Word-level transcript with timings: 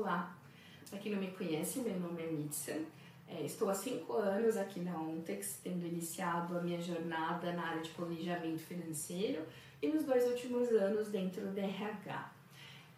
Olá, 0.00 0.34
para 0.88 0.98
quem 0.98 1.12
não 1.12 1.20
me 1.20 1.30
conhece, 1.30 1.80
meu 1.80 2.00
nome 2.00 2.22
é 2.22 2.26
Mitsan. 2.26 2.86
É, 3.28 3.42
estou 3.42 3.68
há 3.68 3.74
cinco 3.74 4.14
anos 4.14 4.56
aqui 4.56 4.80
na 4.80 4.98
Ontex, 4.98 5.60
tendo 5.62 5.86
iniciado 5.86 6.56
a 6.56 6.62
minha 6.62 6.80
jornada 6.80 7.52
na 7.52 7.66
área 7.66 7.82
de 7.82 7.90
planejamento 7.90 8.60
financeiro 8.60 9.42
e 9.82 9.88
nos 9.88 10.04
dois 10.04 10.24
últimos 10.24 10.70
anos 10.70 11.08
dentro 11.08 11.46
do 11.48 11.60
RH. 11.60 12.32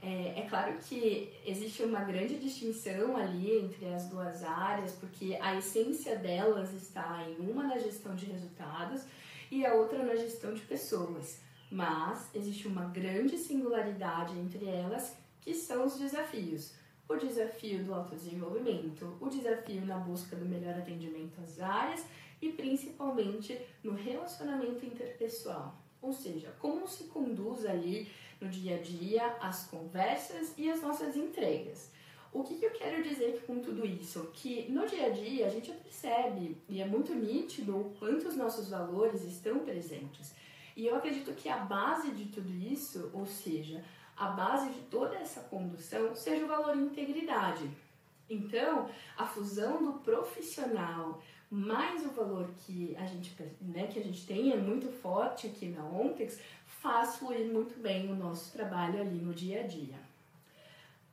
É, 0.00 0.42
é, 0.42 0.46
claro 0.48 0.78
que 0.78 1.32
existe 1.44 1.82
uma 1.82 2.04
grande 2.04 2.38
distinção 2.38 3.16
ali 3.16 3.50
entre 3.58 3.92
as 3.92 4.08
duas 4.08 4.44
áreas, 4.44 4.92
porque 4.92 5.36
a 5.42 5.56
essência 5.56 6.14
delas 6.14 6.72
está 6.72 7.28
em 7.28 7.50
uma 7.50 7.64
na 7.64 7.78
gestão 7.78 8.14
de 8.14 8.26
resultados 8.26 9.02
e 9.50 9.66
a 9.66 9.74
outra 9.74 10.04
na 10.04 10.14
gestão 10.14 10.54
de 10.54 10.60
pessoas. 10.60 11.40
Mas 11.68 12.32
existe 12.32 12.68
uma 12.68 12.84
grande 12.84 13.36
singularidade 13.38 14.38
entre 14.38 14.66
elas, 14.66 15.16
que 15.40 15.52
são 15.52 15.84
os 15.84 15.98
desafios. 15.98 16.80
O 17.08 17.16
desafio 17.16 17.84
do 17.84 17.94
autodesenvolvimento, 17.94 19.16
o 19.20 19.28
desafio 19.28 19.84
na 19.84 19.98
busca 19.98 20.36
do 20.36 20.44
melhor 20.44 20.74
atendimento 20.74 21.40
às 21.42 21.60
áreas 21.60 22.04
e 22.40 22.50
principalmente 22.50 23.58
no 23.82 23.92
relacionamento 23.92 24.84
interpessoal. 24.86 25.78
Ou 26.00 26.12
seja, 26.12 26.54
como 26.58 26.88
se 26.88 27.04
conduz 27.04 27.64
ali 27.64 28.10
no 28.40 28.48
dia 28.48 28.76
a 28.76 28.82
dia 28.82 29.26
as 29.40 29.66
conversas 29.66 30.52
e 30.58 30.68
as 30.70 30.82
nossas 30.82 31.16
entregas. 31.16 31.90
O 32.32 32.42
que, 32.42 32.54
que, 32.54 32.64
eu 32.64 32.70
quero 32.70 33.02
dizer 33.02 33.44
com 33.46 33.60
tudo 33.60 33.86
isso? 33.86 34.30
Que 34.32 34.68
no 34.70 34.86
dia 34.86 35.06
a 35.06 35.10
dia 35.10 35.46
a 35.46 35.50
gente 35.50 35.70
percebe, 35.70 36.56
e 36.66 36.80
é 36.80 36.86
muito 36.86 37.14
nítido, 37.14 37.76
o 37.76 37.94
quanto 37.98 38.26
os 38.26 38.36
nossos 38.36 38.70
valores 38.70 39.22
estão 39.22 39.58
presentes. 39.58 40.34
E 40.74 40.86
eu 40.86 40.96
acredito 40.96 41.34
que 41.34 41.48
a 41.48 41.58
base 41.58 42.10
de 42.12 42.24
tudo 42.26 42.50
isso, 42.50 43.10
ou 43.12 43.26
seja, 43.26 43.84
a 44.16 44.28
base 44.28 44.70
de 44.70 44.80
toda 44.82 45.16
essa 45.16 45.40
condução, 45.42 46.14
seja 46.14 46.44
o 46.44 46.48
valor 46.48 46.76
integridade. 46.76 47.68
Então, 48.28 48.88
a 49.16 49.26
fusão 49.26 49.82
do 49.82 49.98
profissional 50.00 51.20
mais 51.54 52.02
o 52.06 52.08
valor 52.08 52.48
que 52.64 52.96
a 52.96 53.04
gente, 53.04 53.36
né, 53.60 53.86
que 53.86 53.98
a 53.98 54.02
gente 54.02 54.26
tem 54.26 54.52
é 54.52 54.56
muito 54.56 54.90
forte 54.90 55.48
aqui 55.48 55.66
na 55.66 55.84
Ontex, 55.84 56.40
faz 56.64 57.16
fluir 57.16 57.46
muito 57.52 57.78
bem 57.78 58.10
o 58.10 58.16
nosso 58.16 58.50
trabalho 58.52 58.98
ali 58.98 59.20
no 59.20 59.34
dia 59.34 59.60
a 59.60 59.66
dia. 59.66 59.96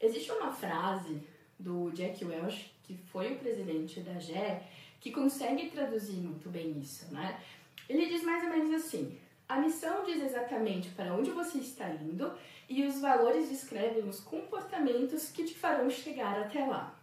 Existe 0.00 0.30
uma 0.30 0.52
frase 0.52 1.20
do 1.58 1.90
Jack 1.90 2.24
Welch, 2.24 2.72
que 2.84 2.96
foi 2.96 3.32
o 3.32 3.38
presidente 3.40 3.98
da 4.02 4.20
GE, 4.20 4.60
que 5.00 5.10
consegue 5.10 5.68
traduzir 5.68 6.18
muito 6.18 6.48
bem 6.48 6.78
isso, 6.78 7.12
né? 7.12 7.42
Ele 7.88 8.06
diz 8.06 8.22
mais 8.22 8.44
ou 8.44 8.50
menos 8.50 8.72
assim: 8.72 9.18
a 9.50 9.56
missão 9.58 10.04
diz 10.04 10.22
exatamente 10.22 10.90
para 10.90 11.12
onde 11.12 11.32
você 11.32 11.58
está 11.58 11.90
indo 11.90 12.32
e 12.68 12.86
os 12.86 13.00
valores 13.00 13.48
descrevem 13.48 14.08
os 14.08 14.20
comportamentos 14.20 15.32
que 15.32 15.42
te 15.42 15.54
farão 15.54 15.90
chegar 15.90 16.38
até 16.38 16.64
lá. 16.64 16.94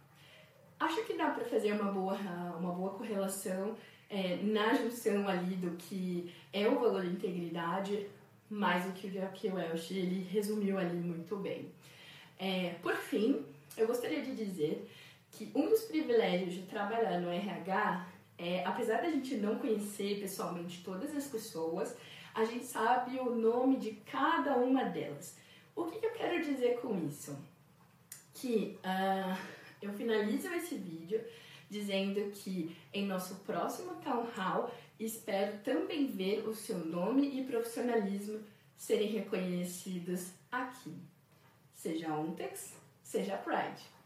Acho 0.80 1.04
que 1.04 1.12
dá 1.12 1.28
para 1.28 1.44
fazer 1.44 1.72
uma 1.72 1.92
boa, 1.92 2.16
uma 2.58 2.72
boa 2.72 2.94
correlação 2.94 3.76
é, 4.08 4.36
na 4.42 4.72
junção 4.72 5.28
ali 5.28 5.56
do 5.56 5.76
que 5.76 6.32
é 6.50 6.66
o 6.66 6.78
valor 6.78 7.02
de 7.02 7.10
integridade, 7.10 8.06
mais 8.48 8.82
do 8.86 8.92
que 8.92 9.08
o 9.08 9.10
Jack 9.10 9.46
Welch 9.46 9.92
ele 9.92 10.26
resumiu 10.30 10.78
ali 10.78 10.96
muito 10.96 11.36
bem. 11.36 11.70
É, 12.38 12.76
por 12.80 12.94
fim, 12.94 13.44
eu 13.76 13.86
gostaria 13.86 14.22
de 14.22 14.34
dizer 14.34 14.90
que 15.32 15.52
um 15.54 15.68
dos 15.68 15.82
privilégios 15.82 16.54
de 16.54 16.62
trabalhar 16.62 17.20
no 17.20 17.30
RH 17.30 18.06
é, 18.38 18.64
apesar 18.64 19.02
da 19.02 19.10
gente 19.10 19.36
não 19.36 19.58
conhecer 19.58 20.20
pessoalmente 20.20 20.82
todas 20.84 21.14
as 21.14 21.26
pessoas, 21.26 21.96
a 22.34 22.44
gente 22.44 22.64
sabe 22.66 23.18
o 23.18 23.34
nome 23.34 23.76
de 23.76 23.92
cada 24.10 24.56
uma 24.56 24.84
delas. 24.84 25.36
O 25.74 25.86
que, 25.86 25.98
que 25.98 26.06
eu 26.06 26.12
quero 26.12 26.44
dizer 26.44 26.80
com 26.80 26.96
isso? 27.04 27.36
Que 28.32 28.78
uh, 28.84 29.36
eu 29.82 29.92
finalizo 29.92 30.48
esse 30.54 30.76
vídeo 30.76 31.20
dizendo 31.68 32.30
que 32.30 32.76
em 32.92 33.06
nosso 33.06 33.34
próximo 33.40 33.96
Town 33.96 34.26
Hall 34.36 34.70
espero 34.98 35.58
também 35.58 36.06
ver 36.06 36.48
o 36.48 36.54
seu 36.54 36.78
nome 36.78 37.40
e 37.40 37.44
profissionalismo 37.44 38.40
serem 38.76 39.08
reconhecidos 39.08 40.30
aqui. 40.50 40.94
Seja 41.74 42.14
Ontex, 42.14 42.74
seja 43.02 43.36
Pride. 43.36 43.97